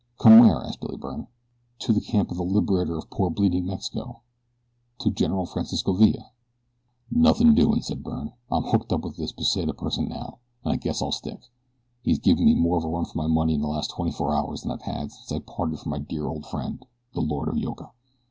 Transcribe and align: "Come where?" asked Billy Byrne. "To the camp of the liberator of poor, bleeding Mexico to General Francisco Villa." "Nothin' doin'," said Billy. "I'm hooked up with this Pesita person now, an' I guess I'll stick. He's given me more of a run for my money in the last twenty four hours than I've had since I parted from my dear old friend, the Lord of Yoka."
"Come 0.17 0.39
where?" 0.39 0.63
asked 0.65 0.79
Billy 0.81 0.97
Byrne. 0.97 1.27
"To 1.81 1.93
the 1.93 2.01
camp 2.01 2.31
of 2.31 2.37
the 2.37 2.43
liberator 2.43 2.97
of 2.97 3.11
poor, 3.11 3.29
bleeding 3.29 3.67
Mexico 3.67 4.21
to 4.97 5.11
General 5.11 5.45
Francisco 5.45 5.93
Villa." 5.93 6.31
"Nothin' 7.11 7.53
doin'," 7.53 7.83
said 7.83 8.03
Billy. 8.03 8.33
"I'm 8.49 8.63
hooked 8.63 8.91
up 8.91 9.03
with 9.03 9.17
this 9.17 9.31
Pesita 9.31 9.75
person 9.77 10.09
now, 10.09 10.39
an' 10.65 10.71
I 10.71 10.77
guess 10.77 11.03
I'll 11.03 11.11
stick. 11.11 11.43
He's 12.01 12.17
given 12.17 12.45
me 12.45 12.55
more 12.55 12.79
of 12.79 12.83
a 12.83 12.87
run 12.87 13.05
for 13.05 13.19
my 13.19 13.27
money 13.27 13.53
in 13.53 13.61
the 13.61 13.67
last 13.67 13.91
twenty 13.91 14.09
four 14.11 14.33
hours 14.33 14.63
than 14.63 14.71
I've 14.71 14.81
had 14.81 15.11
since 15.11 15.31
I 15.31 15.37
parted 15.37 15.77
from 15.77 15.91
my 15.91 15.99
dear 15.99 16.25
old 16.25 16.47
friend, 16.47 16.83
the 17.13 17.21
Lord 17.21 17.47
of 17.47 17.59
Yoka." 17.59 17.91